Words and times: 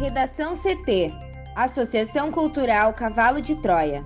Redação 0.00 0.54
CT 0.56 1.12
Associação 1.54 2.32
Cultural 2.32 2.94
Cavalo 2.94 3.38
de 3.38 3.54
Troia. 3.54 4.02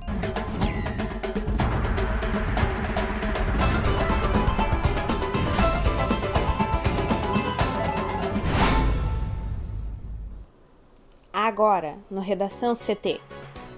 Agora, 11.33 11.97
no 12.11 12.21
Redação 12.21 12.75
CT. 12.75 13.21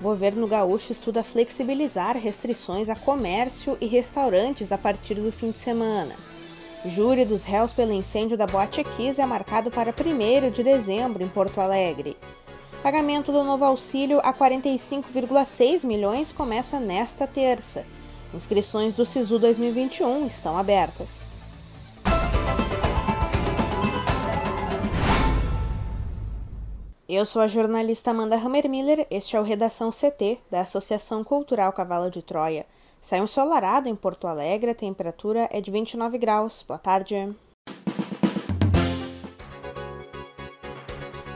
Governo 0.00 0.48
gaúcho 0.48 0.92
estuda 0.92 1.22
flexibilizar 1.22 2.16
restrições 2.16 2.88
a 2.88 2.96
comércio 2.96 3.76
e 3.78 3.84
restaurantes 3.84 4.72
a 4.72 4.78
partir 4.78 5.16
do 5.16 5.30
fim 5.30 5.50
de 5.50 5.58
semana. 5.58 6.16
Júri 6.84 7.24
dos 7.24 7.44
réus 7.44 7.72
pelo 7.72 7.92
incêndio 7.92 8.36
da 8.36 8.46
Boate 8.46 8.84
Kiss 8.84 9.20
é 9.20 9.26
marcado 9.26 9.70
para 9.70 9.92
1 9.92 10.50
de 10.50 10.62
dezembro 10.62 11.22
em 11.22 11.28
Porto 11.28 11.60
Alegre. 11.60 12.16
Pagamento 12.82 13.32
do 13.32 13.42
novo 13.42 13.64
auxílio 13.64 14.20
a 14.20 14.32
45,6 14.32 15.84
milhões 15.84 16.30
começa 16.30 16.78
nesta 16.78 17.26
terça. 17.26 17.84
Inscrições 18.32 18.94
do 18.94 19.04
SISU 19.04 19.38
2021 19.38 20.26
estão 20.26 20.56
abertas. 20.56 21.24
Eu 27.08 27.24
sou 27.24 27.40
a 27.40 27.48
jornalista 27.48 28.10
Amanda 28.10 28.36
Hammermiller, 28.36 29.06
este 29.10 29.36
é 29.36 29.40
o 29.40 29.44
Redação 29.44 29.90
CT, 29.90 30.38
da 30.50 30.60
Associação 30.60 31.24
Cultural 31.24 31.72
Cavalo 31.72 32.10
de 32.10 32.20
Troia. 32.20 32.66
Sai 33.06 33.20
ensolarado 33.20 33.88
em 33.88 33.94
Porto 33.94 34.26
Alegre, 34.26 34.72
a 34.72 34.74
temperatura 34.74 35.48
é 35.52 35.60
de 35.60 35.70
29 35.70 36.18
graus. 36.18 36.64
Boa 36.66 36.76
tarde. 36.76 37.14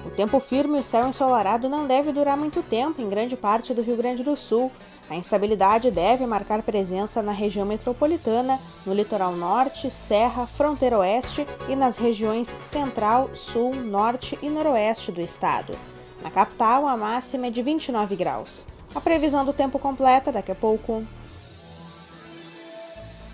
O 0.04 0.10
tempo 0.16 0.40
firme 0.40 0.78
e 0.78 0.80
o 0.80 0.82
céu 0.82 1.06
ensolarado 1.06 1.68
não 1.68 1.86
deve 1.86 2.10
durar 2.10 2.36
muito 2.36 2.60
tempo 2.60 3.00
em 3.00 3.08
grande 3.08 3.36
parte 3.36 3.72
do 3.72 3.82
Rio 3.82 3.96
Grande 3.96 4.24
do 4.24 4.36
Sul. 4.36 4.72
A 5.08 5.14
instabilidade 5.14 5.92
deve 5.92 6.26
marcar 6.26 6.60
presença 6.64 7.22
na 7.22 7.30
região 7.30 7.64
metropolitana, 7.64 8.58
no 8.84 8.92
litoral 8.92 9.36
norte, 9.36 9.92
serra, 9.92 10.48
fronteira 10.48 10.98
oeste 10.98 11.46
e 11.68 11.76
nas 11.76 11.96
regiões 11.96 12.48
central, 12.48 13.30
sul, 13.32 13.76
norte 13.76 14.36
e 14.42 14.50
noroeste 14.50 15.12
do 15.12 15.20
estado. 15.20 15.78
Na 16.20 16.32
capital, 16.32 16.88
a 16.88 16.96
máxima 16.96 17.46
é 17.46 17.50
de 17.50 17.62
29 17.62 18.16
graus. 18.16 18.66
A 18.92 19.00
previsão 19.00 19.44
do 19.44 19.52
tempo 19.52 19.78
completa 19.78 20.32
daqui 20.32 20.50
a 20.50 20.56
pouco. 20.56 21.06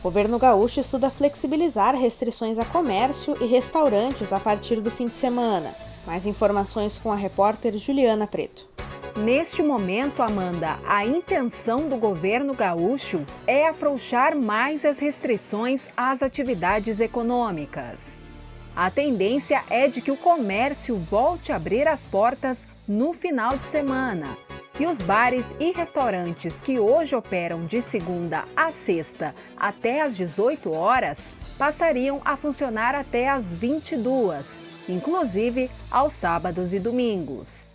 Governo 0.06 0.38
gaúcho 0.38 0.78
estuda 0.78 1.10
flexibilizar 1.10 1.96
restrições 1.96 2.60
a 2.60 2.64
comércio 2.64 3.36
e 3.40 3.44
restaurantes 3.44 4.32
a 4.32 4.38
partir 4.38 4.80
do 4.80 4.88
fim 4.88 5.08
de 5.08 5.14
semana. 5.14 5.74
Mais 6.06 6.24
informações 6.26 6.96
com 6.96 7.10
a 7.10 7.16
repórter 7.16 7.76
Juliana 7.76 8.24
Preto. 8.24 8.68
Neste 9.16 9.64
momento, 9.64 10.22
Amanda, 10.22 10.78
a 10.86 11.04
intenção 11.04 11.88
do 11.88 11.96
governo 11.96 12.54
gaúcho 12.54 13.26
é 13.48 13.66
afrouxar 13.66 14.36
mais 14.36 14.84
as 14.84 15.00
restrições 15.00 15.88
às 15.96 16.22
atividades 16.22 17.00
econômicas. 17.00 18.16
A 18.76 18.88
tendência 18.92 19.64
é 19.68 19.88
de 19.88 20.00
que 20.00 20.12
o 20.12 20.16
comércio 20.16 20.94
volte 20.94 21.50
a 21.50 21.56
abrir 21.56 21.88
as 21.88 22.04
portas 22.04 22.58
no 22.86 23.12
final 23.12 23.58
de 23.58 23.64
semana. 23.64 24.36
E 24.78 24.84
os 24.84 25.00
bares 25.00 25.44
e 25.58 25.72
restaurantes 25.72 26.54
que 26.60 26.78
hoje 26.78 27.16
operam 27.16 27.64
de 27.64 27.80
segunda 27.80 28.44
a 28.54 28.70
sexta 28.70 29.34
até 29.56 30.02
às 30.02 30.14
18 30.14 30.70
horas 30.70 31.18
passariam 31.56 32.20
a 32.22 32.36
funcionar 32.36 32.94
até 32.94 33.26
às 33.26 33.50
22, 33.50 34.54
inclusive 34.86 35.70
aos 35.90 36.12
sábados 36.12 36.74
e 36.74 36.78
domingos. 36.78 37.66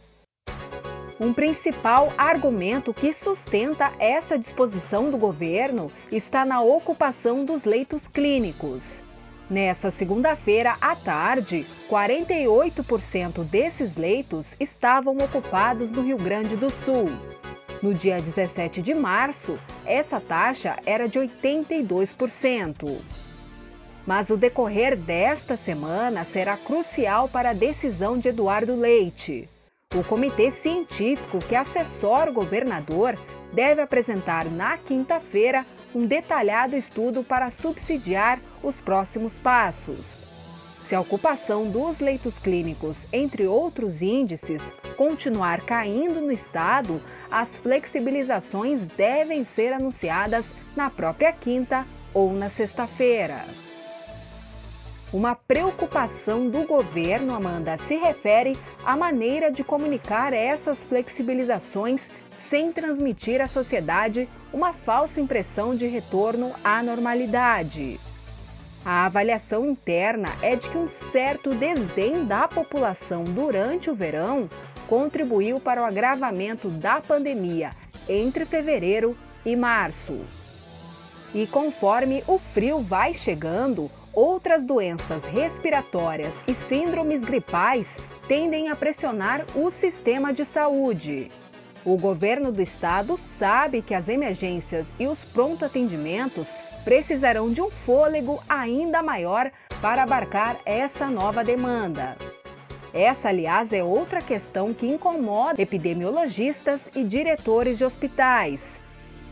Um 1.20 1.34
principal 1.34 2.14
argumento 2.16 2.94
que 2.94 3.14
sustenta 3.14 3.92
essa 3.98 4.38
disposição 4.38 5.10
do 5.10 5.18
governo 5.18 5.92
está 6.12 6.46
na 6.46 6.62
ocupação 6.62 7.44
dos 7.44 7.64
leitos 7.64 8.08
clínicos. 8.08 9.00
Nessa 9.52 9.92
segunda-feira 9.92 10.78
à 10.80 10.96
tarde, 10.96 11.66
48% 11.90 13.44
desses 13.44 13.98
leitos 13.98 14.56
estavam 14.58 15.18
ocupados 15.18 15.92
no 15.92 16.04
Rio 16.04 16.16
Grande 16.16 16.56
do 16.56 16.70
Sul. 16.70 17.04
No 17.84 17.94
dia 17.94 18.22
17 18.22 18.82
de 18.82 18.94
março, 18.94 19.60
essa 19.86 20.22
taxa 20.22 20.78
era 20.86 21.10
de 21.10 21.20
82%. 21.20 22.98
Mas 24.08 24.30
o 24.30 24.38
decorrer 24.38 24.96
desta 24.96 25.58
semana 25.58 26.24
será 26.24 26.56
crucial 26.56 27.28
para 27.28 27.50
a 27.50 27.54
decisão 27.54 28.18
de 28.18 28.30
Eduardo 28.30 28.74
Leite. 28.74 29.50
O 29.94 30.02
comitê 30.02 30.50
científico 30.50 31.40
que 31.40 31.58
assessora 31.58 32.32
o 32.32 32.34
governador 32.34 33.18
deve 33.52 33.82
apresentar 33.82 34.46
na 34.46 34.78
quinta-feira 34.78 35.66
um 35.94 36.06
detalhado 36.06 36.76
estudo 36.76 37.24
para 37.24 37.52
subsidiar 37.52 38.40
os 38.64 38.80
próximos 38.80 39.38
passos. 39.38 40.22
Se 40.84 40.96
a 40.96 41.00
ocupação 41.00 41.70
dos 41.70 42.00
leitos 42.00 42.38
clínicos, 42.40 42.98
entre 43.14 43.48
outros 43.48 44.02
índices, 44.02 44.62
continuar 44.98 45.62
caindo 45.62 46.20
no 46.20 46.32
estado, 46.32 47.02
as 47.32 47.56
flexibilizações 47.58 48.86
devem 48.98 49.46
ser 49.46 49.74
anunciadas 49.74 50.46
na 50.76 50.90
própria 50.90 51.32
quinta 51.32 51.86
ou 52.14 52.34
na 52.34 52.50
sexta-feira. 52.50 53.46
Uma 55.14 55.36
preocupação 55.36 56.50
do 56.50 56.64
governo, 56.64 57.36
Amanda, 57.36 57.78
se 57.78 57.96
refere 57.96 58.58
à 58.86 58.96
maneira 58.96 59.52
de 59.52 59.64
comunicar 59.64 60.34
essas 60.34 60.84
flexibilizações 60.84 62.02
sem 62.50 62.72
transmitir 62.72 63.42
à 63.42 63.48
sociedade 63.48 64.28
uma 64.54 64.74
falsa 64.74 65.22
impressão 65.22 65.76
de 65.76 65.88
retorno 65.88 66.52
à 66.64 66.82
normalidade. 66.84 68.00
A 68.84 69.06
avaliação 69.06 69.66
interna 69.66 70.30
é 70.42 70.56
de 70.56 70.68
que 70.70 70.78
um 70.78 70.88
certo 70.88 71.54
desdém 71.54 72.26
da 72.26 72.48
população 72.48 73.24
durante 73.24 73.90
o 73.90 73.96
verão 73.96 74.50
contribuiu 74.88 75.60
para 75.60 75.82
o 75.82 75.86
agravamento 75.86 76.70
da 76.70 77.00
pandemia 77.00 77.72
entre 78.10 78.46
fevereiro 78.46 79.16
e 79.46 79.56
março. 79.56 80.20
E 81.34 81.48
conforme 81.48 82.24
o 82.28 82.40
frio 82.40 82.82
vai 82.82 83.14
chegando, 83.14 83.90
Outras 84.14 84.66
doenças 84.66 85.24
respiratórias 85.26 86.34
e 86.46 86.54
síndromes 86.54 87.22
gripais 87.22 87.96
tendem 88.28 88.70
a 88.70 88.76
pressionar 88.76 89.46
o 89.56 89.72
sistema 89.72 90.34
de 90.34 90.44
saúde. 90.44 91.32
O 91.84 91.98
governo 91.98 92.52
do 92.52 92.62
estado 92.62 93.18
sabe 93.18 93.82
que 93.82 93.94
as 93.94 94.08
emergências 94.08 94.86
e 95.00 95.08
os 95.08 95.24
pronto-atendimentos 95.24 96.48
precisarão 96.84 97.52
de 97.52 97.62
um 97.62 97.70
fôlego 97.70 98.42
ainda 98.48 99.02
maior 99.02 99.52
para 99.82 100.04
abarcar 100.04 100.58
essa 100.66 101.08
nova 101.08 101.44
demanda. 101.44 102.16
Essa, 102.94 103.30
aliás, 103.30 103.72
é 103.72 103.84
outra 103.84 104.22
questão 104.22 104.74
que 104.74 104.86
incomoda 104.86 105.62
epidemiologistas 105.62 106.82
e 106.96 107.04
diretores 107.04 107.78
de 107.78 107.86
hospitais 107.86 108.82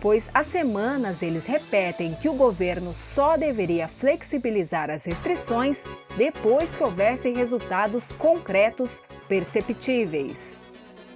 pois 0.01 0.23
há 0.33 0.43
semanas 0.43 1.21
eles 1.21 1.45
repetem 1.45 2.15
que 2.15 2.29
o 2.29 2.33
governo 2.33 2.93
só 2.93 3.35
deveria 3.37 3.87
flexibilizar 3.87 4.89
as 4.89 5.03
restrições 5.03 5.83
depois 6.17 6.69
que 6.75 6.83
houvesse 6.83 7.31
resultados 7.31 8.05
concretos 8.13 8.89
perceptíveis. 9.27 10.58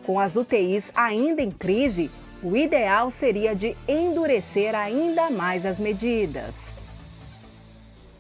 Com 0.06 0.20
as 0.20 0.36
UTIs 0.36 0.92
ainda 0.96 1.42
em 1.42 1.50
crise, 1.50 2.12
o 2.42 2.58
ideal 2.58 3.10
seria 3.10 3.56
de 3.56 3.76
endurecer 3.88 4.76
ainda 4.76 5.30
mais 5.30 5.66
as 5.66 5.80
medidas. 5.80 6.54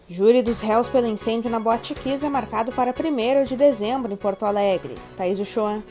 Júri 0.07 0.41
dos 0.41 0.61
réus 0.61 0.87
pelo 0.87 1.07
incêndio 1.07 1.49
na 1.49 1.59
Boate 1.59 1.93
Kiss 1.93 2.25
é 2.25 2.29
marcado 2.29 2.71
para 2.71 2.91
1 2.91 3.43
de 3.45 3.55
dezembro 3.55 4.13
em 4.13 4.15
Porto 4.15 4.45
Alegre. 4.45 4.95
Thaís 5.17 5.39
Uchoa. 5.39 5.83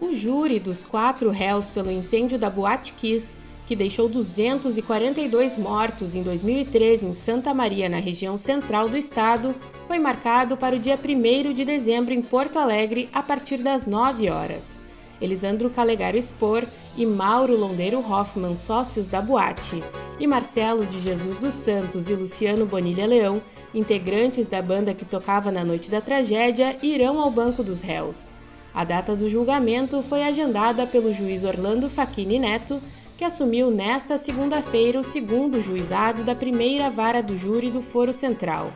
O 0.00 0.12
júri 0.12 0.58
dos 0.58 0.82
quatro 0.82 1.30
réus 1.30 1.68
pelo 1.68 1.90
incêndio 1.90 2.38
da 2.38 2.48
Boate 2.48 2.94
Kiss 2.94 3.38
que 3.70 3.76
deixou 3.76 4.08
242 4.08 5.56
mortos 5.56 6.16
em 6.16 6.24
2013 6.24 7.06
em 7.06 7.14
Santa 7.14 7.54
Maria, 7.54 7.88
na 7.88 7.98
região 8.00 8.36
central 8.36 8.88
do 8.88 8.96
estado, 8.96 9.54
foi 9.86 9.96
marcado 9.96 10.56
para 10.56 10.74
o 10.74 10.78
dia 10.80 10.98
1 10.98 11.54
de 11.54 11.64
dezembro 11.64 12.12
em 12.12 12.20
Porto 12.20 12.58
Alegre, 12.58 13.08
a 13.12 13.22
partir 13.22 13.58
das 13.58 13.86
9 13.86 14.28
horas. 14.28 14.79
Elisandro 15.20 15.70
Calegaro 15.70 16.16
Expor 16.16 16.64
e 16.96 17.04
Mauro 17.04 17.56
Londeiro 17.56 17.98
Hoffman, 17.98 18.56
sócios 18.56 19.06
da 19.06 19.20
boate, 19.20 19.82
e 20.18 20.26
Marcelo 20.26 20.84
de 20.86 21.00
Jesus 21.00 21.36
dos 21.36 21.54
Santos 21.54 22.08
e 22.08 22.14
Luciano 22.14 22.66
Bonilha 22.66 23.06
Leão, 23.06 23.42
integrantes 23.74 24.46
da 24.46 24.60
banda 24.60 24.94
que 24.94 25.04
tocava 25.04 25.50
na 25.50 25.64
noite 25.64 25.90
da 25.90 26.00
tragédia, 26.00 26.76
irão 26.82 27.20
ao 27.20 27.30
banco 27.30 27.62
dos 27.62 27.80
réus. 27.80 28.32
A 28.72 28.84
data 28.84 29.16
do 29.16 29.28
julgamento 29.28 30.02
foi 30.02 30.22
agendada 30.22 30.86
pelo 30.86 31.12
juiz 31.12 31.44
Orlando 31.44 31.88
Facchini 31.88 32.38
Neto 32.38 32.80
que 33.20 33.24
assumiu 33.24 33.70
nesta 33.70 34.16
segunda-feira 34.16 34.98
o 34.98 35.04
segundo 35.04 35.60
juizado 35.60 36.24
da 36.24 36.34
primeira 36.34 36.88
vara 36.88 37.22
do 37.22 37.36
júri 37.36 37.70
do 37.70 37.82
Foro 37.82 38.14
Central. 38.14 38.72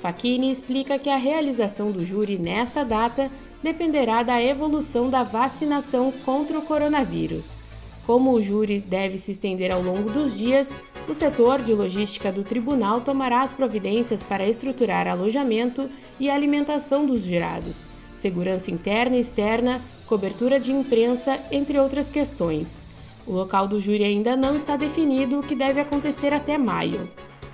Facchini 0.00 0.48
explica 0.48 0.96
que 0.96 1.10
a 1.10 1.16
realização 1.16 1.90
do 1.90 2.04
júri 2.04 2.38
nesta 2.38 2.84
data 2.84 3.28
dependerá 3.62 4.22
da 4.22 4.42
evolução 4.42 5.10
da 5.10 5.22
vacinação 5.22 6.12
contra 6.24 6.58
o 6.58 6.62
coronavírus. 6.62 7.60
Como 8.06 8.32
o 8.32 8.42
júri 8.42 8.80
deve 8.80 9.18
se 9.18 9.32
estender 9.32 9.70
ao 9.72 9.82
longo 9.82 10.10
dos 10.10 10.36
dias, 10.36 10.74
o 11.08 11.14
setor 11.14 11.62
de 11.62 11.72
logística 11.72 12.32
do 12.32 12.42
tribunal 12.42 13.00
tomará 13.00 13.42
as 13.42 13.52
providências 13.52 14.22
para 14.22 14.48
estruturar 14.48 15.06
alojamento 15.06 15.88
e 16.18 16.30
alimentação 16.30 17.04
dos 17.04 17.24
jurados, 17.24 17.86
segurança 18.16 18.70
interna 18.70 19.16
e 19.16 19.20
externa, 19.20 19.80
cobertura 20.06 20.58
de 20.58 20.72
imprensa, 20.72 21.38
entre 21.52 21.78
outras 21.78 22.10
questões. 22.10 22.86
O 23.26 23.32
local 23.32 23.68
do 23.68 23.80
júri 23.80 24.02
ainda 24.02 24.36
não 24.36 24.56
está 24.56 24.76
definido, 24.76 25.38
o 25.38 25.42
que 25.42 25.54
deve 25.54 25.80
acontecer 25.80 26.32
até 26.32 26.58
maio. 26.58 27.08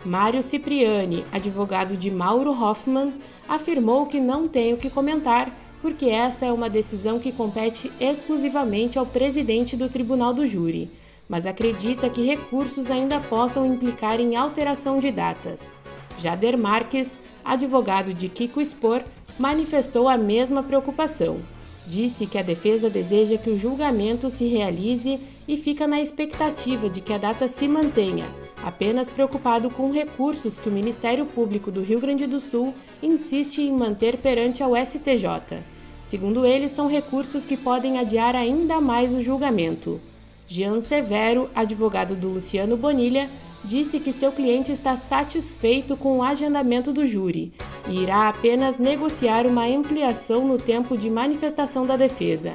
Mário 0.05 0.43
Cipriani, 0.43 1.25
advogado 1.32 1.97
de 1.97 2.11
Mauro 2.11 2.52
Hoffman, 2.52 3.12
afirmou 3.49 4.06
que 4.06 4.20
não 4.20 4.49
tem 4.49 4.73
o 4.73 4.76
que 4.76 4.88
comentar 4.88 5.52
porque 5.81 6.06
essa 6.06 6.46
é 6.46 6.52
uma 6.52 6.70
decisão 6.70 7.19
que 7.19 7.32
compete 7.32 7.93
exclusivamente 8.00 8.99
ao 8.99 9.06
presidente 9.06 9.76
do 9.76 9.88
Tribunal 9.88 10.32
do 10.32 10.46
Júri, 10.46 10.90
mas 11.28 11.46
acredita 11.46 12.08
que 12.08 12.25
recursos 12.25 12.90
ainda 12.90 13.20
possam 13.20 13.67
implicar 13.67 14.20
em 14.20 14.37
alteração 14.37 14.99
de 14.99 15.11
datas. 15.11 15.76
Jader 16.19 16.56
Marques, 16.56 17.20
advogado 17.44 18.14
de 18.14 18.28
Kiko 18.28 18.61
Spor, 18.64 19.02
manifestou 19.38 20.08
a 20.08 20.17
mesma 20.17 20.62
preocupação. 20.62 21.38
Disse 21.87 22.26
que 22.26 22.38
a 22.38 22.43
defesa 22.43 22.90
deseja 22.90 23.37
que 23.37 23.50
o 23.50 23.58
julgamento 23.58 24.31
se 24.31 24.46
realize 24.46 25.20
e 25.46 25.56
fica 25.56 25.87
na 25.87 26.00
expectativa 26.00 26.88
de 26.88 27.00
que 27.00 27.12
a 27.12 27.19
data 27.19 27.46
se 27.46 27.69
mantenha, 27.69 28.26
apenas 28.67 29.09
preocupado 29.09 29.71
com 29.71 29.93
recursos 29.93 30.59
que 30.59 30.69
o 30.69 30.73
Ministério 30.73 31.25
Público 31.25 31.71
do 31.71 31.83
Rio 31.83 32.01
Grande 32.01 32.27
do 32.27 32.41
Sul 32.41 32.75
insiste 33.01 33.63
em 33.63 33.71
manter 33.71 34.19
perante 34.19 34.61
ao 34.61 34.75
STJ. 34.75 35.63
Segundo 36.03 36.45
ele, 36.45 36.69
são 36.69 36.89
recursos 36.89 37.47
que 37.47 37.57
podem 37.57 37.97
adiar 37.97 38.35
ainda 38.35 38.81
mais 38.81 39.15
o 39.15 39.23
julgamento. 39.23 40.01
Jean 40.49 40.81
Severo, 40.81 41.49
advogado 41.55 42.17
do 42.17 42.29
Luciano 42.29 42.77
Bonilha, 42.77 43.31
disse 43.63 44.01
que 44.01 44.13
seu 44.13 44.33
cliente 44.33 44.73
está 44.73 44.97
satisfeito 44.97 45.97
com 45.97 46.19
o 46.19 46.23
agendamento 46.25 46.93
do 46.93 47.07
júri 47.07 47.53
e 47.89 48.01
irá 48.01 48.29
apenas 48.29 48.79
negociar 48.79 49.47
uma 49.47 49.65
ampliação 49.65 50.45
no 50.45 50.59
tempo 50.59 50.99
de 50.99 51.09
manifestação 51.09 51.87
da 51.87 51.97
defesa. 51.97 52.55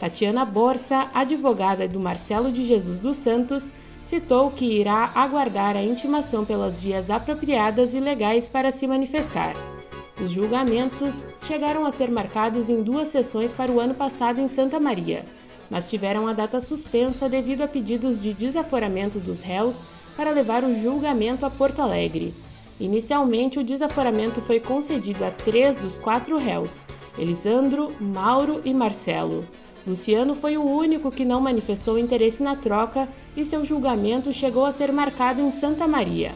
Tatiana 0.00 0.46
Borsa, 0.46 1.10
advogada 1.12 1.86
do 1.86 2.00
Marcelo 2.00 2.50
de 2.50 2.64
Jesus 2.64 2.98
dos 2.98 3.18
Santos, 3.18 3.70
citou 4.02 4.50
que 4.50 4.64
irá 4.64 5.12
aguardar 5.14 5.76
a 5.76 5.82
intimação 5.82 6.44
pelas 6.44 6.80
vias 6.80 7.08
apropriadas 7.08 7.94
e 7.94 8.00
legais 8.00 8.48
para 8.48 8.70
se 8.70 8.86
manifestar. 8.86 9.54
Os 10.22 10.30
julgamentos 10.30 11.28
chegaram 11.46 11.86
a 11.86 11.90
ser 11.90 12.10
marcados 12.10 12.68
em 12.68 12.82
duas 12.82 13.08
sessões 13.08 13.52
para 13.52 13.72
o 13.72 13.80
ano 13.80 13.94
passado 13.94 14.40
em 14.40 14.48
Santa 14.48 14.78
Maria, 14.78 15.24
mas 15.70 15.88
tiveram 15.88 16.28
a 16.28 16.32
data 16.32 16.60
suspensa 16.60 17.28
devido 17.28 17.62
a 17.62 17.68
pedidos 17.68 18.20
de 18.20 18.34
desaforamento 18.34 19.18
dos 19.18 19.40
réus 19.40 19.82
para 20.16 20.30
levar 20.30 20.64
o 20.64 20.74
julgamento 20.74 21.46
a 21.46 21.50
Porto 21.50 21.80
Alegre. 21.80 22.34
Inicialmente, 22.78 23.58
o 23.58 23.64
desaforamento 23.64 24.40
foi 24.40 24.60
concedido 24.60 25.24
a 25.24 25.30
três 25.30 25.76
dos 25.76 25.98
quatro 25.98 26.36
réus: 26.36 26.84
Elisandro, 27.16 27.92
Mauro 28.00 28.60
e 28.64 28.74
Marcelo. 28.74 29.44
Luciano 29.86 30.34
foi 30.34 30.56
o 30.56 30.64
único 30.64 31.10
que 31.10 31.24
não 31.24 31.40
manifestou 31.40 31.98
interesse 31.98 32.42
na 32.42 32.54
troca 32.54 33.08
e 33.36 33.44
seu 33.44 33.64
julgamento 33.64 34.32
chegou 34.32 34.64
a 34.64 34.72
ser 34.72 34.92
marcado 34.92 35.40
em 35.40 35.50
Santa 35.50 35.88
Maria. 35.88 36.32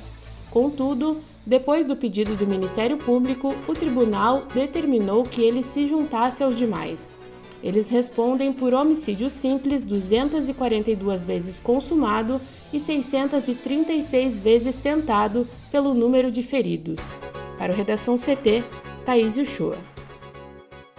Contudo, 0.51 1.21
depois 1.45 1.87
do 1.87 1.95
pedido 1.95 2.35
do 2.35 2.47
Ministério 2.47 2.97
Público, 2.97 3.55
o 3.69 3.73
tribunal 3.73 4.43
determinou 4.53 5.23
que 5.23 5.43
ele 5.43 5.63
se 5.63 5.87
juntasse 5.87 6.43
aos 6.43 6.57
demais. 6.57 7.17
Eles 7.63 7.89
respondem 7.89 8.53
por 8.53 8.75
homicídio 8.75 9.31
simples 9.31 9.83
242 9.83 11.25
vezes 11.25 11.61
consumado 11.61 12.41
e 12.73 12.81
636 12.81 14.41
vezes 14.41 14.77
tentado 14.77 15.49
pelo 15.71 15.95
número 15.95 16.31
de 16.33 16.43
feridos. 16.43 17.15
Para 17.59 17.73
o 17.73 17.77
Redação 17.77 18.17
CT, 18.17 18.63
Thaís 19.05 19.37
Uchoa. 19.37 19.96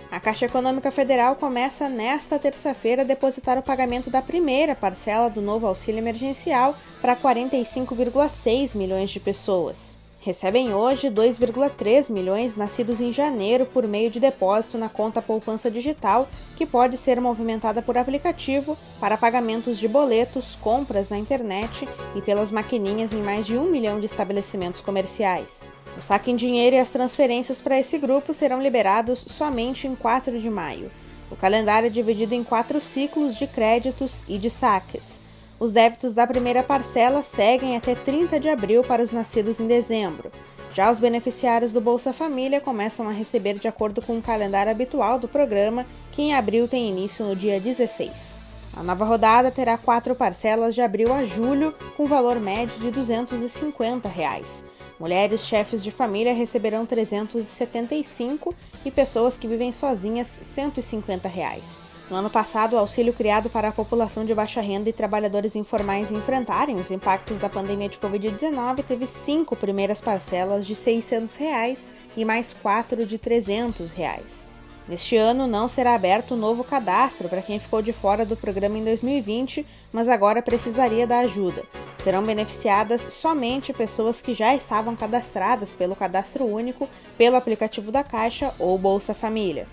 A 0.09 0.21
Caixa 0.21 0.45
Econômica 0.45 0.89
Federal 0.89 1.35
começa 1.35 1.89
nesta 1.89 2.39
terça-feira 2.39 3.01
a 3.01 3.05
depositar 3.05 3.57
o 3.57 3.63
pagamento 3.63 4.09
da 4.09 4.21
primeira 4.21 4.73
parcela 4.73 5.29
do 5.29 5.41
novo 5.41 5.67
auxílio 5.67 5.99
emergencial 5.99 6.77
para 7.01 7.13
45,6 7.13 8.73
milhões 8.73 9.09
de 9.09 9.19
pessoas. 9.19 9.97
Recebem 10.21 10.73
hoje 10.73 11.09
2,3 11.09 12.09
milhões 12.09 12.55
nascidos 12.55 13.01
em 13.01 13.11
janeiro 13.11 13.65
por 13.65 13.85
meio 13.85 14.09
de 14.09 14.19
depósito 14.19 14.77
na 14.77 14.87
conta 14.87 15.21
poupança 15.21 15.69
digital, 15.69 16.27
que 16.55 16.65
pode 16.65 16.97
ser 16.97 17.19
movimentada 17.19 17.81
por 17.81 17.97
aplicativo 17.97 18.77
para 19.01 19.17
pagamentos 19.17 19.77
de 19.77 19.89
boletos, 19.89 20.57
compras 20.61 21.09
na 21.09 21.17
internet 21.17 21.87
e 22.15 22.21
pelas 22.21 22.51
maquininhas 22.51 23.11
em 23.11 23.21
mais 23.21 23.45
de 23.45 23.57
um 23.57 23.69
milhão 23.69 23.99
de 23.99 24.05
estabelecimentos 24.05 24.79
comerciais. 24.79 25.69
O 25.97 26.01
saque 26.01 26.29
em 26.29 26.35
dinheiro 26.35 26.75
e 26.75 26.79
as 26.79 26.91
transferências 26.91 27.59
para 27.59 27.79
esse 27.79 27.97
grupo 27.97 28.31
serão 28.31 28.61
liberados 28.61 29.25
somente 29.27 29.87
em 29.87 29.95
4 29.95 30.39
de 30.39 30.49
maio. 30.49 30.91
O 31.31 31.35
calendário 31.35 31.87
é 31.87 31.89
dividido 31.89 32.35
em 32.35 32.43
quatro 32.43 32.79
ciclos 32.79 33.35
de 33.35 33.47
créditos 33.47 34.23
e 34.27 34.37
de 34.37 34.49
saques. 34.49 35.19
Os 35.59 35.71
débitos 35.71 36.13
da 36.13 36.27
primeira 36.27 36.61
parcela 36.61 37.23
seguem 37.23 37.75
até 37.75 37.95
30 37.95 38.39
de 38.39 38.47
abril 38.47 38.83
para 38.83 39.01
os 39.01 39.11
nascidos 39.11 39.59
em 39.59 39.65
dezembro. 39.65 40.31
Já 40.71 40.91
os 40.91 40.99
beneficiários 40.99 41.73
do 41.73 41.81
Bolsa 41.81 42.13
Família 42.13 42.61
começam 42.61 43.09
a 43.09 43.11
receber 43.11 43.55
de 43.55 43.67
acordo 43.67 43.99
com 43.99 44.19
o 44.19 44.21
calendário 44.21 44.71
habitual 44.71 45.17
do 45.17 45.27
programa, 45.27 45.83
que 46.11 46.21
em 46.21 46.35
abril 46.35 46.67
tem 46.67 46.87
início 46.87 47.25
no 47.25 47.35
dia 47.35 47.59
16. 47.59 48.39
A 48.75 48.83
nova 48.83 49.03
rodada 49.03 49.49
terá 49.49 49.75
quatro 49.75 50.13
parcelas 50.13 50.75
de 50.75 50.81
abril 50.81 51.11
a 51.11 51.25
julho, 51.25 51.73
com 51.95 52.05
valor 52.05 52.39
médio 52.39 52.77
de 52.77 52.91
250 52.91 54.07
reais. 54.07 54.63
Mulheres 54.99 55.45
chefes 55.45 55.83
de 55.83 55.91
família 55.91 56.33
receberão 56.33 56.85
375 56.85 58.55
e 58.83 58.89
pessoas 58.89 59.37
que 59.37 59.47
vivem 59.47 59.71
sozinhas 59.71 60.27
150 60.27 61.27
reais. 61.27 61.83
No 62.09 62.15
ano 62.15 62.29
passado, 62.29 62.73
o 62.73 62.79
auxílio 62.79 63.13
criado 63.13 63.49
para 63.49 63.67
a 63.67 63.71
população 63.71 64.25
de 64.25 64.33
baixa 64.33 64.61
renda 64.61 64.89
e 64.89 64.93
trabalhadores 64.93 65.55
informais 65.55 66.11
enfrentarem 66.11 66.75
os 66.75 66.89
impactos 66.89 67.37
da 67.37 67.49
pandemia 67.49 67.89
de 67.89 67.99
Covid-19 67.99 68.83
teve 68.83 69.05
cinco 69.05 69.55
primeiras 69.55 69.99
parcelas 69.99 70.65
de 70.65 70.75
600 70.75 71.35
reais 71.35 71.89
e 72.15 72.23
mais 72.23 72.53
quatro 72.53 73.05
de 73.05 73.17
300 73.17 73.91
reais. 73.91 74.47
Neste 74.87 75.17
ano 75.17 75.45
não 75.47 75.67
será 75.67 75.93
aberto 75.93 76.31
o 76.31 76.37
novo 76.37 76.63
cadastro 76.63 77.27
para 77.27 77.41
quem 77.41 77.59
ficou 77.59 77.81
de 77.81 77.91
fora 77.91 78.25
do 78.25 78.37
programa 78.37 78.77
em 78.77 78.85
2020, 78.85 79.67
mas 79.91 80.07
agora 80.07 80.41
precisaria 80.41 81.05
da 81.05 81.19
ajuda. 81.19 81.61
Serão 82.07 82.23
beneficiadas 82.23 83.01
somente 83.01 83.73
pessoas 83.73 84.21
que 84.21 84.33
já 84.33 84.55
estavam 84.55 84.95
cadastradas 84.95 85.75
pelo 85.75 85.93
Cadastro 85.93 86.45
Único, 86.45 86.87
pelo 87.17 87.35
aplicativo 87.35 87.91
da 87.91 88.01
Caixa 88.01 88.53
ou 88.57 88.77
Bolsa 88.77 89.13
Família. 89.13 89.67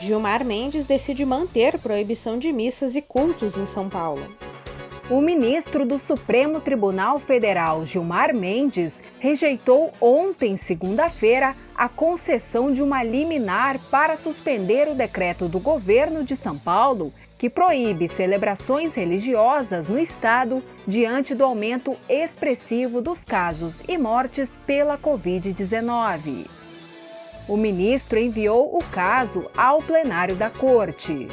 Gilmar 0.00 0.44
Mendes 0.44 0.86
decide 0.86 1.24
manter 1.24 1.78
proibição 1.78 2.36
de 2.36 2.52
missas 2.52 2.96
e 2.96 3.00
cultos 3.00 3.56
em 3.56 3.64
São 3.64 3.88
Paulo. 3.88 4.26
O 5.08 5.20
ministro 5.20 5.86
do 5.86 6.00
Supremo 6.00 6.60
Tribunal 6.60 7.20
Federal, 7.20 7.86
Gilmar 7.86 8.34
Mendes, 8.34 9.00
rejeitou 9.20 9.92
ontem, 10.00 10.56
segunda-feira, 10.56 11.54
a 11.76 11.88
concessão 11.88 12.72
de 12.72 12.82
uma 12.82 13.04
liminar 13.04 13.78
para 13.88 14.16
suspender 14.16 14.88
o 14.88 14.96
decreto 14.96 15.46
do 15.46 15.60
governo 15.60 16.24
de 16.24 16.34
São 16.34 16.58
Paulo 16.58 17.12
que 17.42 17.50
proíbe 17.50 18.06
celebrações 18.06 18.94
religiosas 18.94 19.88
no 19.88 19.98
estado 19.98 20.62
diante 20.86 21.34
do 21.34 21.42
aumento 21.42 21.96
expressivo 22.08 23.00
dos 23.00 23.24
casos 23.24 23.74
e 23.88 23.98
mortes 23.98 24.48
pela 24.64 24.96
Covid-19. 24.96 26.46
O 27.48 27.56
ministro 27.56 28.16
enviou 28.16 28.76
o 28.76 28.84
caso 28.92 29.50
ao 29.56 29.82
plenário 29.82 30.36
da 30.36 30.50
Corte. 30.50 31.26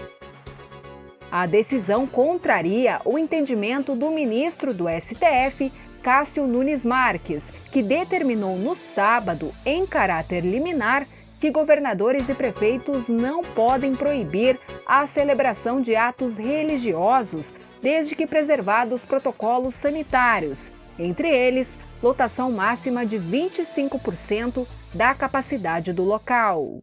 A 1.32 1.46
decisão 1.46 2.08
contraria 2.08 3.00
o 3.06 3.16
entendimento 3.16 3.94
do 3.94 4.10
ministro 4.10 4.74
do 4.74 4.86
STF, 4.89 5.72
Cássio 6.01 6.48
Nunes 6.48 6.84
Marques, 6.84 7.51
que 7.72 7.84
determinou 7.84 8.58
no 8.58 8.75
sábado, 8.75 9.54
em 9.63 9.86
caráter 9.86 10.44
liminar, 10.44 11.08
que 11.39 11.51
governadores 11.51 12.28
e 12.28 12.34
prefeitos 12.34 13.08
não 13.08 13.44
podem 13.44 13.94
proibir 13.94 14.60
a 14.89 15.05
celebração 15.05 15.79
de 15.79 15.96
atos 15.96 16.36
religiosos, 16.36 17.48
desde 17.79 18.15
que 18.15 18.25
preservados 18.25 19.05
protocolos 19.05 19.75
sanitários, 19.75 20.72
entre 20.98 21.29
eles 21.29 21.72
lotação 22.01 22.51
máxima 22.51 23.05
de 23.05 23.19
25% 23.19 24.65
da 24.91 25.13
capacidade 25.13 25.93
do 25.93 26.03
local. 26.03 26.81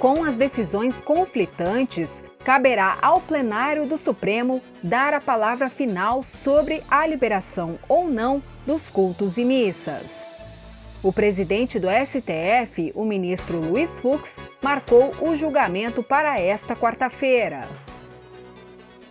Com 0.00 0.24
as 0.24 0.36
decisões 0.36 0.94
conflitantes, 0.96 2.22
caberá 2.42 2.96
ao 3.02 3.20
plenário 3.20 3.86
do 3.86 3.98
Supremo 3.98 4.62
dar 4.82 5.12
a 5.12 5.20
palavra 5.20 5.68
final 5.68 6.22
sobre 6.22 6.82
a 6.90 7.06
liberação 7.06 7.78
ou 7.86 8.08
não 8.08 8.42
dos 8.66 8.88
cultos 8.88 9.36
e 9.36 9.44
missas. 9.44 10.33
O 11.04 11.12
presidente 11.12 11.78
do 11.78 11.86
STF, 11.86 12.90
o 12.94 13.04
ministro 13.04 13.60
Luiz 13.60 14.00
Fux, 14.00 14.34
marcou 14.62 15.10
o 15.20 15.36
julgamento 15.36 16.02
para 16.02 16.40
esta 16.40 16.74
quarta-feira. 16.74 17.68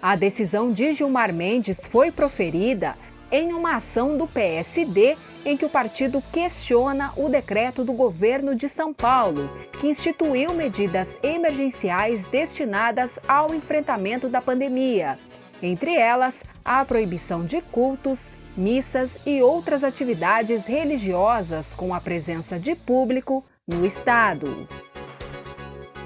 A 0.01 0.15
decisão 0.15 0.71
de 0.71 0.93
Gilmar 0.93 1.31
Mendes 1.31 1.85
foi 1.85 2.11
proferida 2.11 2.95
em 3.31 3.53
uma 3.53 3.75
ação 3.75 4.17
do 4.17 4.25
PSD 4.25 5.15
em 5.45 5.55
que 5.55 5.65
o 5.65 5.69
partido 5.69 6.19
questiona 6.33 7.13
o 7.15 7.29
decreto 7.29 7.83
do 7.83 7.93
governo 7.93 8.55
de 8.55 8.67
São 8.67 8.91
Paulo, 8.91 9.47
que 9.79 9.85
instituiu 9.85 10.51
medidas 10.51 11.15
emergenciais 11.21 12.25
destinadas 12.29 13.19
ao 13.27 13.53
enfrentamento 13.53 14.27
da 14.27 14.41
pandemia, 14.41 15.19
entre 15.61 15.93
elas 15.93 16.41
a 16.65 16.83
proibição 16.83 17.45
de 17.45 17.61
cultos, 17.61 18.27
missas 18.55 19.17
e 19.25 19.41
outras 19.41 19.83
atividades 19.83 20.65
religiosas 20.65 21.73
com 21.73 21.93
a 21.93 21.99
presença 21.99 22.59
de 22.59 22.75
público 22.75 23.43
no 23.67 23.85
Estado. 23.85 24.67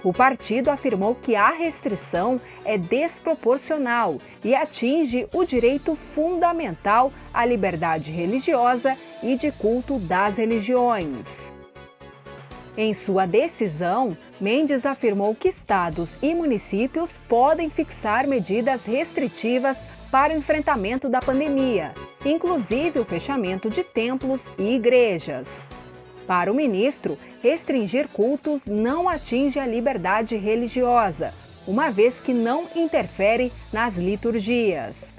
O 0.04 0.14
partido 0.14 0.70
afirmou 0.70 1.16
que 1.16 1.36
a 1.36 1.50
restrição 1.50 2.40
é 2.64 2.78
desproporcional 2.78 4.18
e 4.44 4.56
atinge 4.56 5.28
o 5.34 5.44
direito 5.44 5.96
fundamental 5.96 7.12
à 7.34 7.44
liberdade 7.44 8.12
religiosa 8.12 8.96
e 9.22 9.36
de 9.36 9.52
culto 9.52 10.00
das 10.00 10.38
religiões. 10.38 11.52
Em 12.78 12.94
sua 12.94 13.26
decisão, 13.26 14.16
Mendes 14.40 14.86
afirmou 14.86 15.34
que 15.34 15.50
estados 15.50 16.12
e 16.22 16.34
municípios 16.36 17.18
podem 17.28 17.72
fixar 17.72 18.28
medidas 18.28 18.86
restritivas 18.86 19.80
para 20.12 20.34
o 20.34 20.38
enfrentamento 20.38 21.10
da 21.10 21.20
pandemia, 21.20 21.94
inclusive 22.26 23.00
o 23.00 23.06
fechamento 23.06 23.70
de 23.70 23.84
templos 23.84 24.42
e 24.58 24.76
igrejas. 24.76 25.66
Para 26.26 26.52
o 26.52 26.56
ministro, 26.56 27.18
restringir 27.42 28.08
cultos 28.10 28.66
não 28.66 29.08
atinge 29.08 29.60
a 29.60 29.68
liberdade 29.68 30.36
religiosa, 30.36 31.34
uma 31.66 31.90
vez 31.90 32.16
que 32.16 32.34
não 32.34 32.66
interfere 32.76 33.52
nas 33.72 33.96
liturgias. 33.96 35.14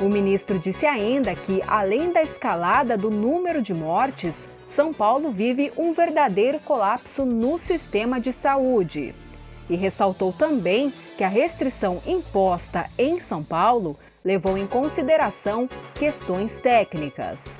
O 0.00 0.04
ministro 0.04 0.58
disse 0.58 0.86
ainda 0.86 1.34
que, 1.34 1.62
além 1.66 2.12
da 2.12 2.22
escalada 2.22 2.96
do 2.96 3.10
número 3.10 3.60
de 3.60 3.74
mortes, 3.74 4.46
São 4.70 4.92
Paulo 4.92 5.30
vive 5.30 5.72
um 5.76 5.92
verdadeiro 5.92 6.60
colapso 6.60 7.24
no 7.24 7.58
sistema 7.58 8.20
de 8.20 8.32
saúde 8.32 9.14
e 9.68 9.76
ressaltou 9.76 10.32
também 10.32 10.92
que 11.16 11.24
a 11.24 11.28
restrição 11.28 12.02
imposta 12.06 12.90
em 12.96 13.20
São 13.20 13.42
Paulo 13.42 13.96
levou 14.24 14.58
em 14.58 14.66
consideração 14.66 15.68
questões 15.94 16.52
técnicas. 16.60 17.58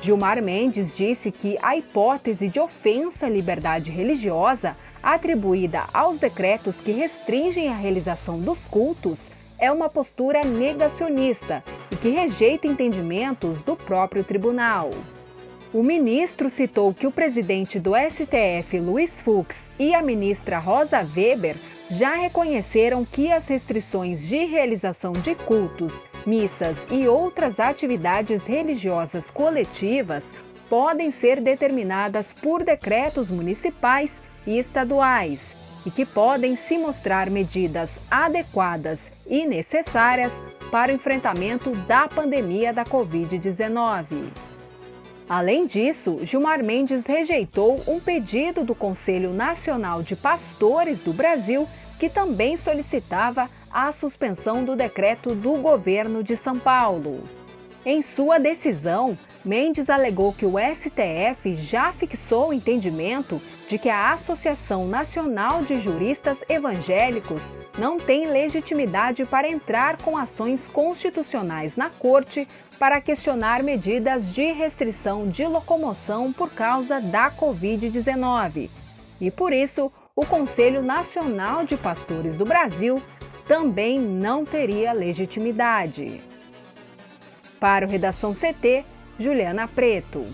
Gilmar 0.00 0.42
Mendes 0.42 0.96
disse 0.96 1.30
que 1.30 1.56
a 1.62 1.76
hipótese 1.76 2.48
de 2.48 2.58
ofensa 2.58 3.26
à 3.26 3.28
liberdade 3.28 3.90
religiosa 3.90 4.76
atribuída 5.02 5.84
aos 5.92 6.18
decretos 6.18 6.76
que 6.76 6.90
restringem 6.90 7.68
a 7.68 7.74
realização 7.74 8.38
dos 8.38 8.66
cultos 8.66 9.28
é 9.58 9.70
uma 9.70 9.88
postura 9.88 10.42
negacionista 10.42 11.62
e 11.90 11.96
que 11.96 12.08
rejeita 12.08 12.66
entendimentos 12.66 13.60
do 13.60 13.76
próprio 13.76 14.24
tribunal. 14.24 14.90
O 15.72 15.82
ministro 15.82 16.50
citou 16.50 16.92
que 16.92 17.06
o 17.06 17.10
presidente 17.10 17.80
do 17.80 17.92
STF, 17.96 18.78
Luiz 18.78 19.22
Fux, 19.22 19.66
e 19.78 19.94
a 19.94 20.02
ministra 20.02 20.58
Rosa 20.58 20.98
Weber 20.98 21.56
já 21.90 22.14
reconheceram 22.14 23.06
que 23.06 23.32
as 23.32 23.46
restrições 23.46 24.28
de 24.28 24.44
realização 24.44 25.12
de 25.12 25.34
cultos, 25.34 25.94
missas 26.26 26.76
e 26.90 27.08
outras 27.08 27.58
atividades 27.58 28.44
religiosas 28.44 29.30
coletivas 29.30 30.30
podem 30.68 31.10
ser 31.10 31.40
determinadas 31.40 32.34
por 32.34 32.62
decretos 32.62 33.30
municipais 33.30 34.20
e 34.46 34.58
estaduais 34.58 35.52
e 35.86 35.90
que 35.90 36.04
podem 36.04 36.54
se 36.54 36.76
mostrar 36.76 37.30
medidas 37.30 37.98
adequadas 38.10 39.10
e 39.26 39.46
necessárias 39.46 40.32
para 40.70 40.92
o 40.92 40.94
enfrentamento 40.94 41.70
da 41.86 42.06
pandemia 42.08 42.74
da 42.74 42.84
Covid-19. 42.84 44.51
Além 45.32 45.66
disso, 45.66 46.18
Gilmar 46.24 46.62
Mendes 46.62 47.06
rejeitou 47.06 47.82
um 47.86 47.98
pedido 47.98 48.64
do 48.64 48.74
Conselho 48.74 49.32
Nacional 49.32 50.02
de 50.02 50.14
Pastores 50.14 51.00
do 51.00 51.10
Brasil, 51.10 51.66
que 51.98 52.10
também 52.10 52.58
solicitava 52.58 53.48
a 53.70 53.90
suspensão 53.92 54.62
do 54.62 54.76
decreto 54.76 55.34
do 55.34 55.54
governo 55.54 56.22
de 56.22 56.36
São 56.36 56.58
Paulo. 56.58 57.24
Em 57.82 58.02
sua 58.02 58.38
decisão, 58.38 59.16
Mendes 59.44 59.90
alegou 59.90 60.32
que 60.32 60.46
o 60.46 60.54
STF 60.56 61.56
já 61.56 61.92
fixou 61.92 62.50
o 62.50 62.52
entendimento 62.52 63.42
de 63.68 63.76
que 63.76 63.88
a 63.88 64.12
Associação 64.12 64.86
Nacional 64.86 65.62
de 65.62 65.80
Juristas 65.80 66.44
Evangélicos 66.48 67.42
não 67.76 67.98
tem 67.98 68.28
legitimidade 68.28 69.24
para 69.24 69.50
entrar 69.50 69.96
com 69.96 70.16
ações 70.16 70.68
constitucionais 70.68 71.74
na 71.74 71.90
Corte 71.90 72.46
para 72.78 73.00
questionar 73.00 73.64
medidas 73.64 74.32
de 74.32 74.52
restrição 74.52 75.28
de 75.28 75.44
locomoção 75.44 76.32
por 76.32 76.50
causa 76.52 77.00
da 77.00 77.28
Covid-19. 77.28 78.70
E 79.20 79.28
por 79.28 79.52
isso, 79.52 79.90
o 80.14 80.24
Conselho 80.24 80.82
Nacional 80.82 81.64
de 81.64 81.76
Pastores 81.76 82.36
do 82.36 82.44
Brasil 82.44 83.02
também 83.48 83.98
não 83.98 84.44
teria 84.44 84.92
legitimidade. 84.92 86.20
Para 87.58 87.86
o 87.86 87.88
Redação 87.88 88.34
CT, 88.34 88.84
Juliana 89.18 89.68
Preto. 89.68 90.26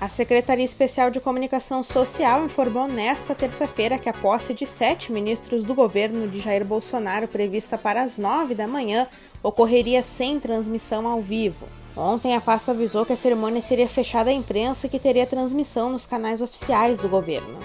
A 0.00 0.08
Secretaria 0.08 0.64
Especial 0.64 1.10
de 1.10 1.18
Comunicação 1.18 1.82
Social 1.82 2.44
informou 2.44 2.86
nesta 2.86 3.34
terça-feira 3.34 3.98
que 3.98 4.08
a 4.08 4.12
posse 4.12 4.54
de 4.54 4.64
sete 4.64 5.10
ministros 5.10 5.64
do 5.64 5.74
governo 5.74 6.28
de 6.28 6.38
Jair 6.38 6.64
Bolsonaro, 6.64 7.26
prevista 7.26 7.76
para 7.76 8.02
as 8.02 8.16
nove 8.16 8.54
da 8.54 8.66
manhã, 8.66 9.08
ocorreria 9.42 10.02
sem 10.04 10.38
transmissão 10.38 11.06
ao 11.06 11.20
vivo. 11.20 11.66
Ontem, 11.96 12.36
a 12.36 12.40
pasta 12.40 12.70
avisou 12.70 13.04
que 13.04 13.12
a 13.12 13.16
cerimônia 13.16 13.60
seria 13.60 13.88
fechada 13.88 14.30
à 14.30 14.32
imprensa 14.32 14.86
e 14.86 14.90
que 14.90 15.00
teria 15.00 15.26
transmissão 15.26 15.90
nos 15.90 16.06
canais 16.06 16.40
oficiais 16.40 17.00
do 17.00 17.08
governo. 17.08 17.58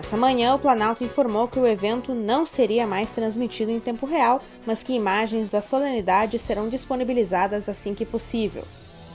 Essa 0.00 0.16
manhã, 0.16 0.54
o 0.54 0.58
Planalto 0.58 1.04
informou 1.04 1.46
que 1.46 1.58
o 1.58 1.66
evento 1.66 2.14
não 2.14 2.46
seria 2.46 2.86
mais 2.86 3.10
transmitido 3.10 3.70
em 3.70 3.78
tempo 3.78 4.06
real, 4.06 4.40
mas 4.64 4.82
que 4.82 4.94
imagens 4.94 5.50
da 5.50 5.60
solenidade 5.60 6.38
serão 6.38 6.70
disponibilizadas 6.70 7.68
assim 7.68 7.94
que 7.94 8.06
possível. 8.06 8.64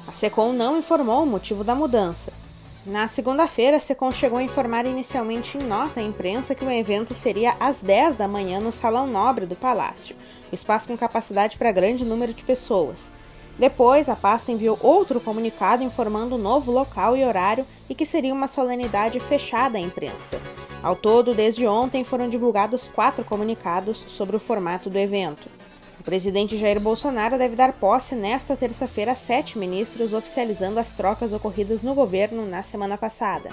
A 0.08 0.12
SECOM 0.12 0.54
não 0.54 0.78
informou 0.78 1.24
o 1.24 1.26
motivo 1.26 1.64
da 1.64 1.74
mudança. 1.74 2.32
Na 2.86 3.08
segunda-feira, 3.08 3.78
a 3.78 3.80
SECOM 3.80 4.12
chegou 4.12 4.38
a 4.38 4.44
informar 4.44 4.86
inicialmente 4.86 5.58
em 5.58 5.64
nota 5.64 6.02
à 6.02 6.04
imprensa 6.04 6.54
que 6.54 6.64
o 6.64 6.70
evento 6.70 7.16
seria 7.16 7.56
às 7.60 7.82
10 7.82 8.16
da 8.16 8.28
manhã 8.28 8.60
no 8.60 8.72
Salão 8.72 9.08
Nobre 9.08 9.48
do 9.48 9.56
Palácio, 9.56 10.16
espaço 10.54 10.88
com 10.88 10.96
capacidade 10.96 11.58
para 11.58 11.72
grande 11.72 12.06
número 12.06 12.32
de 12.32 12.44
pessoas. 12.44 13.12
Depois, 13.58 14.10
a 14.10 14.16
pasta 14.16 14.52
enviou 14.52 14.78
outro 14.82 15.20
comunicado 15.22 15.84
informando 15.84 16.36
o 16.36 16.40
novo 16.40 16.72
local 16.72 17.16
e 17.16 17.24
horário 17.24 17.66
e 17.90 17.96
que 17.96 18.06
seria 18.06 18.34
uma 18.34 18.48
solenidade 18.48 19.20
fechada 19.20 19.78
à 19.78 19.82
imprensa. 19.82 20.42
Ao 20.84 20.96
todo, 20.96 21.34
desde 21.34 21.66
ontem 21.66 22.04
foram 22.04 22.28
divulgados 22.30 22.88
quatro 22.88 23.24
comunicados 23.24 24.04
sobre 24.08 24.36
o 24.36 24.40
formato 24.40 24.90
do 24.90 24.98
evento 24.98 25.50
presidente 26.06 26.56
Jair 26.56 26.80
Bolsonaro 26.80 27.36
deve 27.36 27.56
dar 27.56 27.74
posse 27.74 28.16
nesta 28.16 28.56
terça-feira 28.56 29.14
a 29.14 29.16
sete 29.16 29.58
ministros, 29.58 30.14
oficializando 30.14 30.80
as 30.80 30.94
trocas 30.94 31.34
ocorridas 31.34 31.82
no 31.82 31.96
governo 31.96 32.46
na 32.46 32.62
semana 32.62 32.96
passada. 32.96 33.50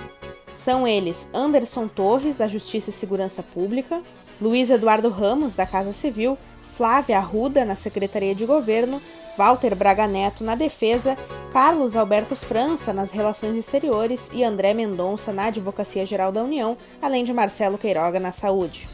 São 0.54 0.86
eles 0.86 1.26
Anderson 1.32 1.88
Torres, 1.88 2.36
da 2.36 2.46
Justiça 2.46 2.90
e 2.90 2.92
Segurança 2.92 3.42
Pública, 3.42 4.02
Luiz 4.38 4.68
Eduardo 4.68 5.08
Ramos, 5.08 5.54
da 5.54 5.64
Casa 5.64 5.94
Civil, 5.94 6.36
Flávia 6.76 7.16
Arruda, 7.16 7.64
na 7.64 7.74
Secretaria 7.74 8.34
de 8.34 8.44
Governo, 8.44 9.00
Walter 9.36 9.74
Braga 9.74 10.06
Neto, 10.06 10.44
na 10.44 10.54
Defesa, 10.54 11.16
Carlos 11.52 11.96
Alberto 11.96 12.36
França, 12.36 12.92
nas 12.92 13.12
Relações 13.12 13.56
Exteriores 13.56 14.30
e 14.32 14.44
André 14.44 14.74
Mendonça, 14.74 15.32
na 15.32 15.44
Advocacia 15.44 16.04
Geral 16.04 16.30
da 16.30 16.42
União, 16.42 16.76
além 17.00 17.24
de 17.24 17.32
Marcelo 17.32 17.78
Queiroga, 17.78 18.20
na 18.20 18.32
Saúde. 18.32 18.88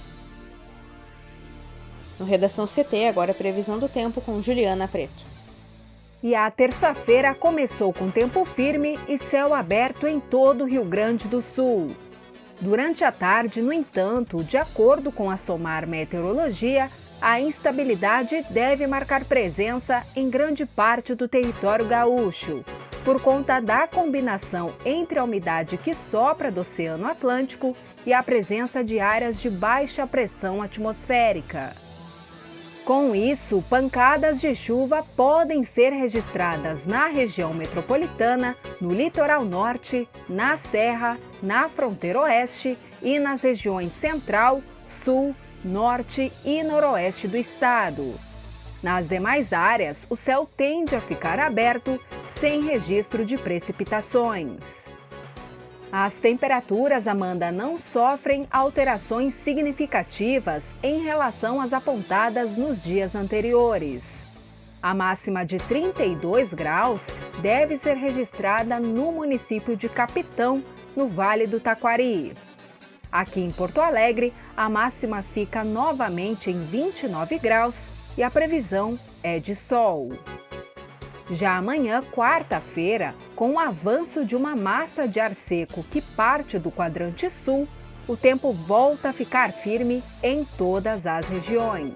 No 2.19 2.27
Redação 2.27 2.67
CT, 2.67 3.07
agora 3.07 3.33
previsão 3.33 3.79
do 3.79 3.89
tempo 3.89 4.21
com 4.21 4.43
Juliana 4.43 4.89
Preto. 4.89 5.29
E 6.21 6.35
a 6.35 6.51
terça-feira 6.51 7.33
começou 7.33 7.93
com 7.93 8.11
tempo 8.11 8.45
firme 8.45 8.99
e 9.09 9.19
céu 9.19 9.55
aberto 9.55 10.07
em 10.07 10.19
todo 10.19 10.65
o 10.65 10.67
Rio 10.67 10.85
Grande 10.85 11.29
do 11.29 11.41
Sul. 11.41 11.93
Durante 12.61 13.05
a 13.05 13.13
tarde, 13.13 13.63
no 13.63 13.73
entanto, 13.73 14.43
de 14.43 14.57
acordo 14.57 15.13
com 15.13 15.31
a 15.31 15.37
SOMAR 15.37 15.87
Meteorologia, 15.87 16.91
a 17.21 17.41
instabilidade 17.41 18.45
deve 18.51 18.87
marcar 18.87 19.25
presença 19.25 20.05
em 20.15 20.31
grande 20.31 20.65
parte 20.65 21.15
do 21.15 21.27
território 21.27 21.87
gaúcho, 21.87 22.65
por 23.05 23.21
conta 23.21 23.61
da 23.61 23.87
combinação 23.89 24.73
entre 24.85 25.19
a 25.19 25.25
umidade 25.25 25.77
que 25.77 25.95
sopra 25.95 26.51
do 26.51 26.61
Oceano 26.61 27.07
Atlântico 27.07 27.77
e 28.07 28.13
a 28.13 28.23
presença 28.23 28.85
de 28.85 29.01
áreas 29.01 29.41
de 29.41 29.51
baixa 29.51 30.07
pressão 30.07 30.63
atmosférica. 30.63 31.75
Com 32.85 33.15
isso, 33.15 33.63
pancadas 33.69 34.41
de 34.41 34.55
chuva 34.55 35.05
podem 35.15 35.63
ser 35.63 35.91
registradas 35.91 36.87
na 36.87 37.09
região 37.09 37.53
metropolitana, 37.53 38.57
no 38.81 38.95
litoral 38.95 39.45
norte, 39.45 40.09
na 40.27 40.57
serra, 40.57 41.19
na 41.43 41.69
fronteira 41.69 42.21
oeste 42.21 42.79
e 43.03 43.19
nas 43.19 43.43
regiões 43.43 43.93
central, 43.93 44.63
sul, 44.87 45.35
norte 45.69 46.33
e 46.45 46.63
noroeste 46.63 47.29
do 47.29 47.37
estado. 47.37 48.15
Nas 48.83 49.07
demais 49.09 49.53
áreas, 49.53 50.07
o 50.09 50.17
céu 50.17 50.49
tende 50.57 50.95
a 50.95 51.01
ficar 51.01 51.39
aberto, 51.39 52.01
sem 52.31 52.63
registro 52.63 53.25
de 53.25 53.37
precipitações. 53.37 54.87
As 55.91 56.15
temperaturas, 56.15 57.07
Amanda, 57.07 57.51
não 57.51 57.79
sofrem 57.79 58.47
alterações 58.51 59.35
significativas 59.35 60.73
em 60.83 61.01
relação 61.01 61.61
às 61.61 61.73
apontadas 61.73 62.57
nos 62.57 62.83
dias 62.83 63.15
anteriores. 63.15 64.23
A 64.81 64.95
máxima 64.95 65.45
de 65.45 65.57
32 65.57 66.55
graus 66.55 67.07
deve 67.41 67.77
ser 67.79 67.97
registrada 67.97 68.79
no 68.79 69.11
município 69.11 69.77
de 69.77 69.89
Capitão, 69.89 70.63
no 70.95 71.09
Vale 71.09 71.47
do 71.47 71.59
Taquari. 71.59 72.35
Aqui 73.11 73.41
em 73.41 73.51
Porto 73.51 73.81
Alegre, 73.81 74.33
a 74.57 74.69
máxima 74.69 75.23
fica 75.23 75.65
novamente 75.65 76.51
em 76.51 76.63
29 76.65 77.39
graus 77.39 77.87
e 78.17 78.23
a 78.23 78.31
previsão 78.31 78.99
é 79.23 79.39
de 79.39 79.57
sol. 79.57 80.11
Já 81.31 81.57
amanhã, 81.57 82.03
quarta-feira, 82.13 83.15
com 83.37 83.53
o 83.53 83.59
avanço 83.59 84.25
de 84.25 84.35
uma 84.35 84.57
massa 84.57 85.07
de 85.07 85.21
ar 85.21 85.35
seco 85.35 85.85
que 85.85 86.01
parte 86.01 86.59
do 86.59 86.71
quadrante 86.71 87.31
sul, 87.31 87.69
o 88.07 88.17
tempo 88.17 88.53
volta 88.53 89.11
a 89.11 89.13
ficar 89.13 89.53
firme 89.53 90.03
em 90.23 90.45
todas 90.57 91.07
as 91.07 91.27
regiões. 91.27 91.93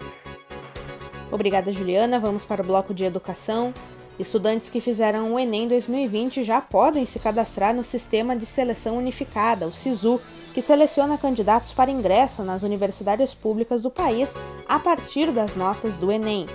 Obrigada, 1.31 1.73
Juliana. 1.73 2.21
Vamos 2.21 2.45
para 2.45 2.63
o 2.63 2.67
bloco 2.67 2.93
de 2.93 3.05
educação. 3.05 3.73
Estudantes 4.19 4.69
que 4.69 4.81
fizeram 4.81 5.33
o 5.33 5.39
Enem 5.39 5.67
2020 5.67 6.45
já 6.45 6.61
podem 6.61 7.07
se 7.07 7.19
cadastrar 7.19 7.75
no 7.75 7.83
Sistema 7.83 8.37
de 8.37 8.45
Seleção 8.45 8.99
Unificada, 8.99 9.67
o 9.67 9.73
SISU, 9.73 10.21
que 10.53 10.63
seleciona 10.63 11.19
candidatos 11.19 11.73
para 11.73 11.91
ingresso 11.91 12.43
nas 12.43 12.63
universidades 12.63 13.35
públicas 13.35 13.81
do 13.81 13.91
país 13.91 14.35
a 14.69 14.79
partir 14.79 15.33
das 15.33 15.55
notas 15.55 15.97
do 15.97 16.13
Enem. 16.13 16.47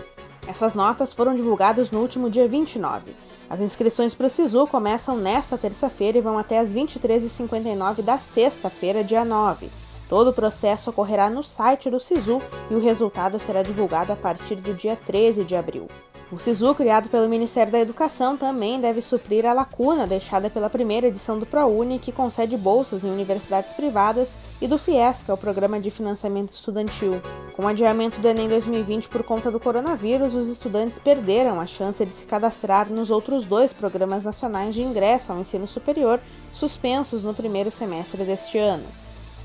Essas 0.47 0.73
notas 0.73 1.13
foram 1.13 1.35
divulgadas 1.35 1.91
no 1.91 1.99
último 1.99 2.29
dia 2.29 2.47
29. 2.47 3.13
As 3.49 3.61
inscrições 3.61 4.13
para 4.13 4.27
o 4.27 4.29
SISU 4.29 4.67
começam 4.67 5.17
nesta 5.17 5.57
terça-feira 5.57 6.17
e 6.17 6.21
vão 6.21 6.37
até 6.37 6.59
as 6.59 6.69
23h59 6.69 8.01
da 8.01 8.19
sexta-feira, 8.19 9.03
dia 9.03 9.23
9. 9.25 9.69
Todo 10.09 10.29
o 10.29 10.33
processo 10.33 10.89
ocorrerá 10.89 11.29
no 11.29 11.43
site 11.43 11.89
do 11.89 11.99
SISU 11.99 12.41
e 12.69 12.75
o 12.75 12.79
resultado 12.79 13.39
será 13.39 13.61
divulgado 13.61 14.13
a 14.13 14.15
partir 14.15 14.55
do 14.55 14.73
dia 14.73 14.95
13 14.95 15.43
de 15.43 15.55
abril. 15.55 15.87
O 16.29 16.37
SISU, 16.37 16.75
criado 16.75 17.09
pelo 17.09 17.29
Ministério 17.29 17.71
da 17.71 17.79
Educação, 17.79 18.35
também 18.35 18.81
deve 18.81 19.01
suprir 19.01 19.45
a 19.45 19.53
lacuna 19.53 20.05
deixada 20.05 20.49
pela 20.49 20.69
primeira 20.69 21.07
edição 21.07 21.39
do 21.39 21.45
ProUni, 21.45 21.99
que 21.99 22.11
concede 22.11 22.57
bolsas 22.57 23.05
em 23.05 23.09
universidades 23.09 23.71
privadas, 23.71 24.37
e 24.59 24.67
do 24.67 24.77
FIES, 24.77 25.23
que 25.23 25.31
é 25.31 25.33
o 25.33 25.37
Programa 25.37 25.79
de 25.79 25.89
Financiamento 25.89 26.49
Estudantil. 26.49 27.21
Com 27.53 27.63
o 27.63 27.67
adiamento 27.67 28.19
do 28.19 28.27
Enem 28.27 28.49
2020 28.49 29.07
por 29.07 29.23
conta 29.23 29.49
do 29.49 29.57
coronavírus, 29.57 30.35
os 30.35 30.49
estudantes 30.49 30.99
perderam 30.99 31.61
a 31.61 31.65
chance 31.65 32.05
de 32.05 32.11
se 32.11 32.25
cadastrar 32.25 32.89
nos 32.89 33.09
outros 33.09 33.45
dois 33.45 33.71
programas 33.71 34.25
nacionais 34.25 34.75
de 34.75 34.81
ingresso 34.81 35.31
ao 35.31 35.39
ensino 35.39 35.65
superior, 35.65 36.19
suspensos 36.51 37.23
no 37.23 37.33
primeiro 37.33 37.71
semestre 37.71 38.25
deste 38.25 38.57
ano. 38.57 38.85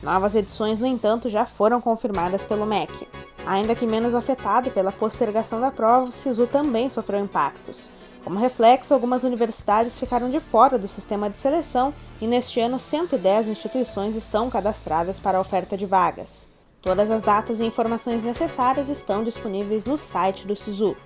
Novas 0.03 0.35
edições, 0.35 0.81
no 0.81 0.87
entanto, 0.89 1.29
já 1.29 1.47
foram 1.47 1.81
confirmadas 1.81 2.43
pelo 2.43 2.67
MEC. 2.67 3.07
Ainda 3.45 3.75
que 3.75 3.87
menos 3.87 4.15
afetado 4.15 4.71
pela 4.71 4.93
postergação 4.93 5.61
da 5.61 5.71
prova, 5.71 6.09
o 6.09 6.13
SISU 6.13 6.47
também 6.47 6.89
sofreu 6.89 7.19
impactos. 7.19 7.91
Como 8.23 8.39
reflexo, 8.39 8.95
algumas 8.95 9.25
universidades 9.25 9.99
ficaram 9.99 10.31
de 10.31 10.39
fora 10.39 10.79
do 10.79 10.87
sistema 10.87 11.29
de 11.29 11.37
seleção 11.37 11.93
e 12.21 12.27
neste 12.27 12.61
ano 12.61 12.79
110 12.79 13.49
instituições 13.49 14.15
estão 14.15 14.49
cadastradas 14.49 15.19
para 15.19 15.39
a 15.39 15.41
oferta 15.41 15.77
de 15.77 15.87
vagas. 15.87 16.49
Todas 16.81 17.11
as 17.11 17.23
datas 17.23 17.59
e 17.59 17.65
informações 17.65 18.23
necessárias 18.23 18.89
estão 18.89 19.25
disponíveis 19.25 19.85
no 19.85 19.99
site 19.99 20.47
do 20.47 20.55
SISU. 20.55 20.97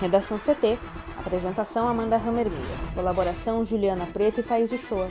Redação 0.00 0.38
CT. 0.38 0.78
Apresentação 1.18 1.88
Amanda 1.88 2.16
Hammermiller. 2.16 2.94
Colaboração 2.94 3.64
Juliana 3.64 4.06
Preto 4.06 4.40
e 4.40 4.42
Thaís 4.42 4.72
Uchoa 4.72 5.10